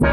[0.00, 0.06] La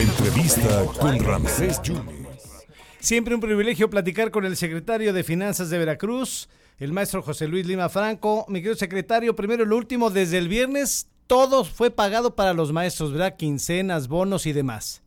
[0.00, 2.66] entrevista con Ramsés Yunes.
[2.98, 7.66] Siempre un privilegio platicar con el secretario de Finanzas de Veracruz, el maestro José Luis
[7.66, 8.44] Lima Franco.
[8.48, 13.12] Mi querido secretario, primero lo último, desde el viernes todo fue pagado para los maestros,
[13.12, 13.36] ¿verdad?
[13.36, 15.02] Quincenas, bonos y demás.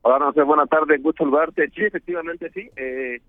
[0.00, 1.68] Hola, no sé, buenas tardes, gusto saludarte.
[1.74, 2.70] Sí, efectivamente, sí.
[2.76, 3.20] Eh,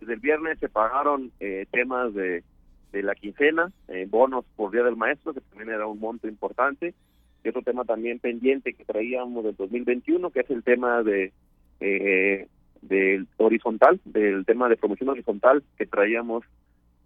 [0.00, 2.44] desde el viernes se pagaron eh, temas de,
[2.92, 6.94] de la quincena, eh, bonos por Día del Maestro, que también era un monto importante
[7.44, 11.32] y otro tema también pendiente que traíamos del 2021, que es el tema de
[11.80, 12.46] eh,
[12.82, 16.44] del horizontal, del tema de promoción horizontal que traíamos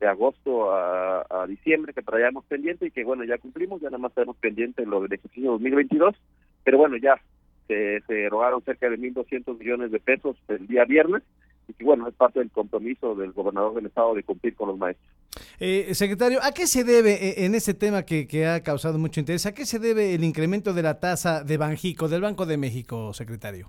[0.00, 4.12] de agosto a, diciembre, que traíamos pendiente y que bueno, ya cumplimos, ya nada más
[4.12, 6.14] tenemos pendiente lo del ejercicio 2022,
[6.64, 7.20] pero bueno, ya
[7.68, 11.22] se, se erogaron cerca de 1.200 millones de pesos el día viernes
[11.68, 15.11] y bueno, es parte del compromiso del gobernador del estado de cumplir con los maestros.
[15.64, 19.20] Eh, secretario, ¿a qué se debe eh, en ese tema que, que, ha causado mucho
[19.20, 19.46] interés?
[19.46, 23.12] ¿A qué se debe el incremento de la tasa de Banjico, del Banco de México,
[23.12, 23.68] secretario?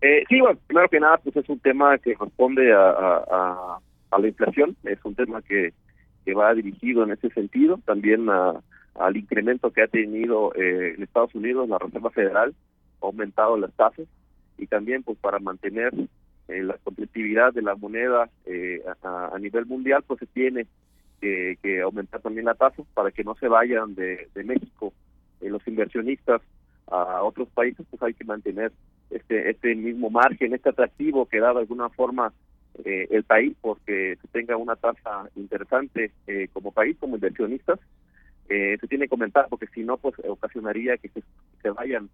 [0.00, 3.78] Eh, sí, bueno, primero que nada, pues es un tema que responde a, a,
[4.12, 5.72] a la inflación, es un tema que,
[6.24, 8.54] que va dirigido en ese sentido, también a,
[8.94, 12.54] al incremento que ha tenido eh, en Estados Unidos la Reserva Federal,
[13.02, 14.06] ha aumentado las tasas,
[14.58, 15.92] y también pues para mantener
[16.48, 20.66] eh, la competitividad de la moneda eh, a, nivel mundial pues se tiene
[21.20, 24.92] que, que, aumentar también la tasa para que no se vayan de, México.
[25.40, 26.40] Eh, los inversionistas
[26.90, 28.72] a otros países pues hay que mantener
[29.10, 32.32] este este mismo margen este atractivo que da de alguna forma
[32.84, 37.78] eh, el país porque se tenga una tasa interesante eh, como país como inversionistas
[38.48, 41.22] eh, se tiene que comentar porque si no pues ocasionaría que se,
[41.62, 42.08] se vayan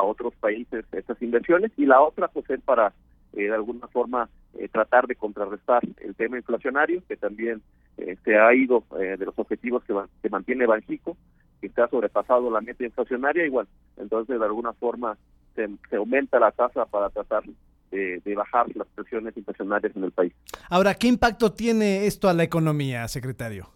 [0.00, 1.70] a otros países estas inversiones.
[1.76, 2.92] Y la otra pues es para
[3.32, 4.28] eh, de alguna forma
[4.58, 7.62] eh, tratar de contrarrestar el tema inflacionario que también
[7.96, 11.16] eh, se ha ido de los objetivos que, que mantiene Banjico
[11.60, 15.16] que ha sobrepasado la meta inflacionaria igual entonces de alguna forma
[15.54, 17.44] se, se aumenta la tasa para tratar
[17.90, 20.32] de, de, bajar las presiones inflacionarias en el país.
[20.68, 23.68] Ahora, ¿qué impacto tiene esto a la economía, secretario?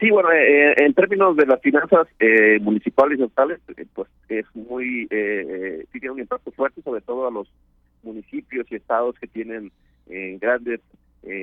[0.00, 4.46] Sí, bueno, eh, en términos de las finanzas eh, municipales y estatales, eh, pues es
[4.54, 7.48] muy, eh, tiene un impacto fuerte, sobre todo a los
[8.04, 9.72] municipios y estados que tienen
[10.40, 10.80] grandes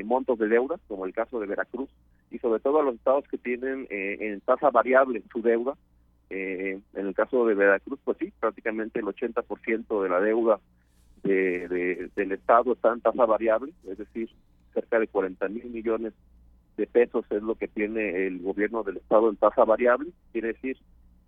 [0.06, 1.88] montos de deuda, como el caso de Veracruz,
[2.32, 5.76] y sobre todo a los estados que tienen en tasa variable su deuda.
[6.32, 10.60] en el caso de Veracruz, pues sí, prácticamente el 80% de la deuda
[11.22, 14.32] de, de, del estado está en tasa variable, es decir,
[14.74, 16.14] cerca de 40 mil millones
[16.86, 20.78] pesos es lo que tiene el gobierno del estado en tasa variable, quiere decir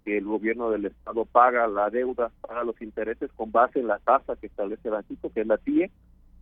[0.03, 3.99] que el gobierno del estado paga la deuda, paga los intereses con base en la
[3.99, 5.89] tasa que establece Banxico, que es la TIE,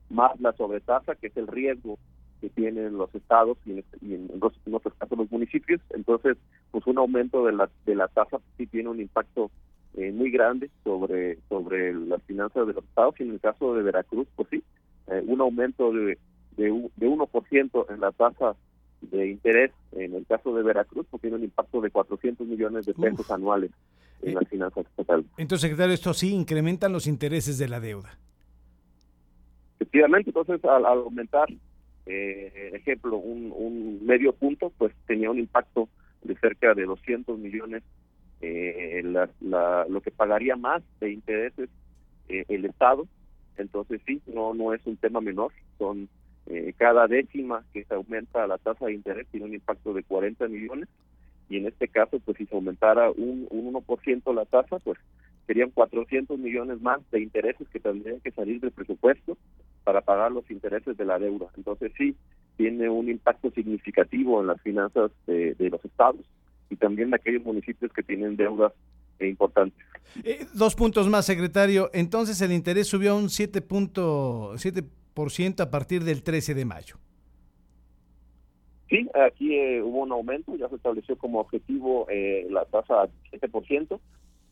[0.10, 1.98] más la sobretasa, que es el riesgo
[2.42, 5.82] que tienen los estados y en, y en, los, otros casos los municipios.
[5.92, 6.38] Entonces,
[6.72, 9.50] pues un aumento de la de la tasa sí tiene un impacto
[9.96, 13.84] eh, muy grande sobre sobre las finanzas de los estados y en el caso de
[13.84, 14.64] Veracruz, pues sí,
[15.08, 16.18] eh, un aumento de
[16.58, 16.66] de,
[16.96, 18.56] de 1% en la tasa
[19.12, 22.94] de interés en el caso de Veracruz, porque tiene un impacto de 400 millones de
[22.94, 23.32] pesos Uf.
[23.32, 23.72] anuales
[24.22, 25.26] en las finanzas estatales.
[25.38, 28.18] Entonces, secretario, esto sí incrementan los intereses de la deuda.
[29.80, 31.48] Efectivamente, entonces al, al aumentar,
[32.06, 35.90] eh, ejemplo, un, un, medio punto, pues tenía un impacto
[36.24, 37.84] de cerca de 200 millones,
[38.42, 41.70] eh, la, la, lo que pagaría más de intereses
[42.30, 43.08] eh, el Estado.
[43.58, 46.10] Entonces sí, no no es un tema menor, son
[46.48, 50.48] eh, cada décima que se aumenta la tasa de interés tiene un impacto de 40
[50.48, 50.88] millones
[51.50, 55.00] y en este caso pues si se aumentara un, un 1% la tasa pues
[55.48, 59.38] serían 400 millones más de intereses que tendrían que salir del presupuesto
[59.84, 62.16] para pagar los intereses de la deuda entonces sí
[62.58, 66.26] tiene un impacto significativo en las finanzas de, de los estados
[66.70, 68.74] y también de aquellos municipios que tienen deudas
[69.20, 69.86] eh, importantes.
[70.24, 71.90] Eh, dos puntos más, secretario.
[71.94, 74.86] Entonces el interés subió a un 7.7
[75.64, 76.96] a partir del 13 de mayo.
[78.90, 83.08] Sí, aquí eh, hubo un aumento, ya se estableció como objetivo eh, la tasa a
[83.32, 84.00] 7%,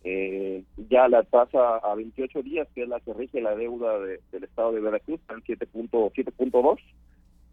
[0.05, 4.19] eh, ya la tasa a 28 días, que es la que rige la deuda de,
[4.31, 6.79] del Estado de Veracruz, está en 7.2.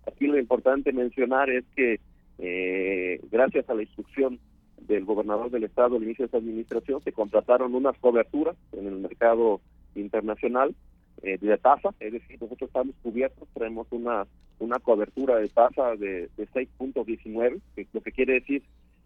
[0.07, 2.01] Aquí lo importante mencionar es que
[2.39, 4.41] eh, gracias a la instrucción
[4.79, 8.97] del gobernador del Estado al inicio de esta administración, se contrataron unas coberturas en el
[8.97, 9.61] mercado
[9.95, 10.75] internacional
[11.23, 14.27] eh, de tasa, es decir, nosotros estamos cubiertos, tenemos una
[14.61, 18.63] una cobertura de tasa de, de 6.19, que lo que quiere decir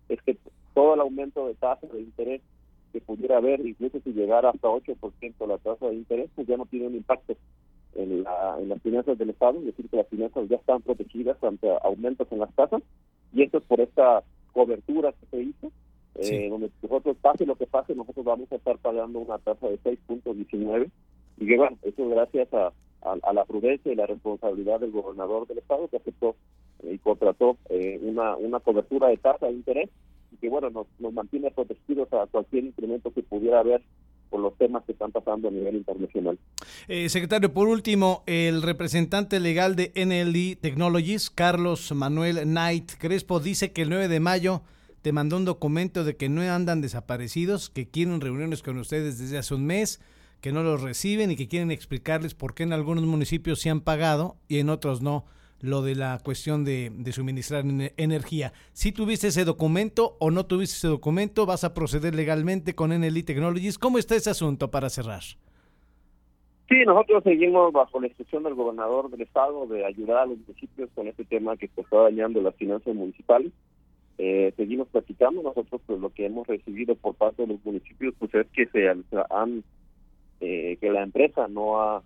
[0.09, 0.37] es que
[0.75, 2.43] todo el aumento de tasa de interés
[2.93, 6.67] que pudiera haber, incluso si llegara hasta 8% la tasa de interés, pues ya no
[6.67, 7.37] tiene un impacto
[7.95, 11.43] en, la, en las finanzas del Estado, es decir, que las finanzas ya están protegidas
[11.43, 12.83] ante aumentos en las tasas,
[13.33, 14.23] y esto es por esta
[14.53, 15.73] cobertura que se hizo,
[16.17, 19.79] eh, donde nosotros, pase lo que pase, nosotros vamos a estar pagando una tasa de
[19.81, 20.91] 6.19
[21.39, 22.73] y que bueno, eso es gracias a,
[23.03, 26.37] a, la prudencia y la responsabilidad del gobernador del estado que aceptó
[26.83, 27.57] y contrató
[28.03, 29.91] una, una cobertura de tasa de interés
[30.33, 33.83] y que bueno, nos, nos mantiene protegidos a cualquier incremento que pudiera haber
[34.35, 36.37] por los temas que están pasando a nivel internacional.
[36.89, 43.73] Eh, secretario, por último, el representante legal de NLD Technologies, Carlos Manuel Knight Crespo, dice
[43.73, 44.63] que el 9 de mayo
[45.03, 49.39] te mandó un documento de que no andan desaparecidos, que quieren reuniones con ustedes desde
[49.39, 50.01] hace un mes,
[50.45, 53.81] que no los reciben y que quieren explicarles por qué en algunos municipios se han
[53.81, 55.25] pagado y en otros no
[55.63, 57.65] lo de la cuestión de, suministrar
[57.97, 58.53] energía.
[58.75, 63.23] Si tuviste ese documento o no tuviste ese documento, vas a proceder legalmente con NLI
[63.23, 63.79] Technologies.
[63.79, 65.23] ¿Cómo está ese asunto para cerrar?
[66.69, 70.91] Sí, nosotros seguimos bajo la instrucción del gobernador del estado de ayudar a los municipios
[70.95, 73.51] con este tema que está dañando las finanzas municipales.
[74.19, 78.35] Eh, seguimos platicando, nosotros pues lo que hemos recibido por parte de los municipios pues
[78.35, 79.05] es que se han,
[80.41, 82.03] eh, que la empresa no ha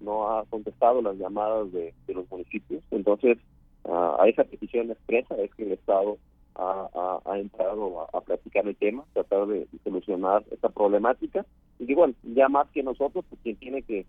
[0.00, 2.82] no ha contestado las llamadas de, los municipios.
[2.90, 3.38] Entonces,
[3.84, 6.16] a esa petición expresa es que el Estado
[6.54, 11.46] ha, entrado a, platicar el tema, tratar de, solucionar esta problemática.
[11.78, 14.06] Y bueno, ya más que nosotros, pues quien tiene que,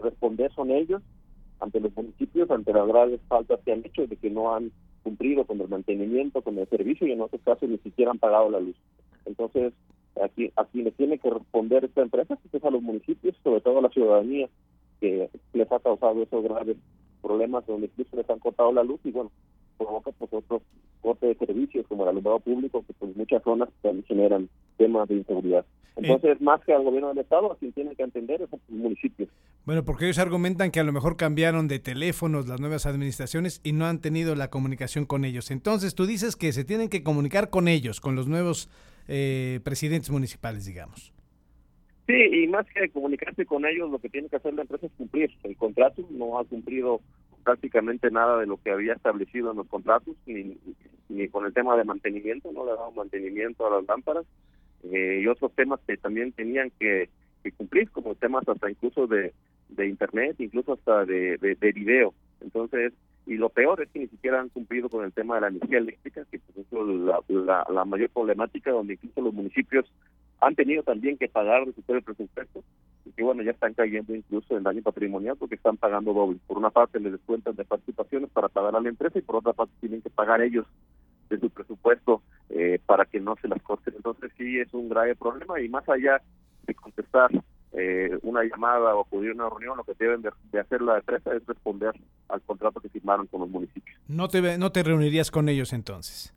[0.00, 1.02] responder son ellos
[1.58, 4.70] ante los municipios, ante las graves faltas que han hecho de que no han
[5.02, 8.50] cumplido con el mantenimiento, con el servicio y en otros casos ni siquiera han pagado
[8.50, 8.76] la luz.
[9.26, 9.72] Entonces,
[10.22, 13.78] aquí a quienes tiene que responder esta empresa pues es a los municipios, sobre todo
[13.78, 14.48] a la ciudadanía
[15.00, 16.76] que les ha causado esos graves
[17.20, 19.30] problemas donde incluso les han cortado la luz y bueno,
[19.78, 20.62] provoca pues otros
[21.00, 25.16] cortes de servicios como el alumbrado público que pues muchas zonas también generan temas de
[25.16, 25.64] inseguridad.
[25.96, 28.68] Entonces, más que al gobierno del estado, a quien tiene que atender es a los
[28.68, 29.28] municipios.
[29.64, 33.72] Bueno, porque ellos argumentan que a lo mejor cambiaron de teléfonos las nuevas administraciones y
[33.72, 35.52] no han tenido la comunicación con ellos.
[35.52, 38.68] Entonces, tú dices que se tienen que comunicar con ellos, con los nuevos
[39.08, 41.12] eh, presidentes municipales, digamos.
[42.06, 44.92] Sí, y más que comunicarse con ellos, lo que tiene que hacer la empresa es
[44.92, 46.06] cumplir el contrato.
[46.10, 47.00] No ha cumplido
[47.44, 50.56] prácticamente nada de lo que había establecido en los contratos, ni,
[51.08, 54.24] ni con el tema de mantenimiento, no le ha dado mantenimiento a las lámparas,
[54.90, 57.08] eh, y otros temas que también tenían que,
[57.56, 59.32] cumplir, como temas hasta incluso de,
[59.78, 62.14] internet, incluso hasta de, de, video.
[62.40, 62.92] Entonces,
[63.26, 65.78] y lo peor es que ni siquiera han cumplido con el tema de la energía
[65.78, 69.90] eléctrica, que pues, es la, mayor problemática, donde incluso los municipios
[70.40, 72.62] han tenido también que pagar de su presupuesto
[73.06, 76.38] y que bueno ya están cayendo incluso en daño patrimonial porque están pagando doble.
[76.46, 79.54] Por una parte les descuentan de participaciones para pagar a la empresa y por otra
[79.54, 80.66] parte tienen que pagar ellos
[81.30, 83.94] de su presupuesto eh, para que no se las corten.
[83.96, 86.20] Entonces sí es un grave problema y más allá
[86.66, 87.30] de contestar
[87.76, 91.34] eh, una llamada o acudir a una reunión, lo que deben de, hacer la empresa
[91.34, 91.92] es responder
[92.28, 93.98] al contrato que firmaron con los municipios.
[94.06, 96.32] No te, no te reunirías con ellos entonces.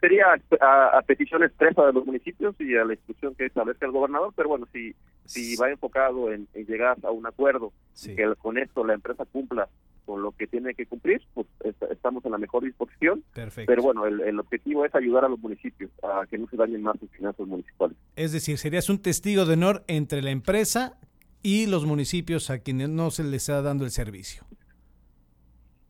[0.00, 0.26] Sería
[0.60, 4.48] a, petición expresa de los municipios y a la instrucción que establezca el gobernador, pero
[4.48, 7.72] bueno, si, si va enfocado en, llegar a un acuerdo
[8.04, 9.68] que con esto la empresa cumpla
[10.04, 11.46] con lo que tiene que cumplir, pues
[11.90, 13.22] estamos en la mejor disposición.
[13.66, 16.98] Pero bueno, el, objetivo es ayudar a los municipios a que no se dañen más
[16.98, 17.96] sus finanzas municipales.
[18.16, 20.98] Es decir, serías un testigo de honor entre la empresa
[21.42, 24.44] y los municipios a quienes no se les está dando el servicio.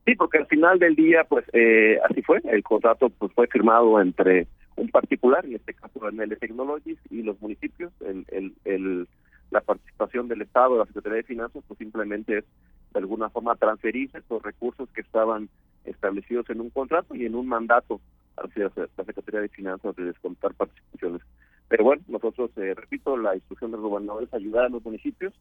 [0.04, 2.40] Sí, porque al final del día, pues eh, así fue.
[2.44, 7.40] El contrato pues fue firmado entre un particular, en este caso NL Technologies, y los
[7.40, 7.92] municipios.
[8.00, 9.08] El, el, el,
[9.50, 12.44] la participación del Estado, de la Secretaría de Finanzas, pues simplemente es
[12.92, 15.48] de alguna forma transferir esos recursos que estaban
[15.84, 18.00] establecidos en un contrato y en un mandato
[18.36, 21.22] hacia la Secretaría de Finanzas de descontar participaciones.
[21.68, 25.32] Pero bueno, nosotros, eh, repito, la instrucción del gobernador es ayudar a los municipios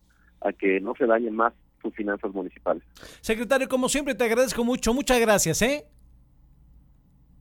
[0.42, 2.84] a que no se dañen más sus finanzas municipales.
[3.22, 4.94] Secretario, como siempre, te agradezco mucho.
[4.94, 5.86] Muchas gracias, ¿eh?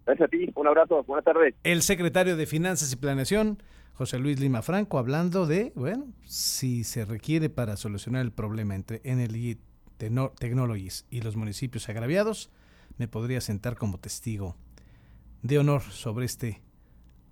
[0.06, 0.50] Gracias a ti.
[0.54, 1.02] Un abrazo.
[1.04, 1.54] Buenas tardes.
[1.62, 3.62] El secretario de Finanzas y Planeación,
[3.92, 9.00] José Luis Lima Franco, hablando de, bueno, si se requiere para solucionar el problema entre
[9.04, 9.58] NLI
[10.00, 12.50] Technologies y los municipios agraviados,
[12.96, 14.56] me podría sentar como testigo
[15.42, 16.62] de honor sobre este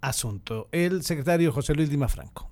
[0.01, 0.69] asunto.
[0.73, 2.51] El secretario José Luis Lima Franco.